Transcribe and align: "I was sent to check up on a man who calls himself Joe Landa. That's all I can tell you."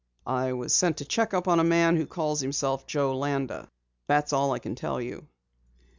"I 0.25 0.53
was 0.53 0.73
sent 0.73 0.97
to 0.97 1.05
check 1.05 1.31
up 1.31 1.47
on 1.47 1.59
a 1.59 1.63
man 1.63 1.95
who 1.95 2.07
calls 2.07 2.39
himself 2.41 2.87
Joe 2.87 3.15
Landa. 3.15 3.67
That's 4.07 4.33
all 4.33 4.51
I 4.51 4.57
can 4.57 4.73
tell 4.73 4.99
you." 4.99 5.27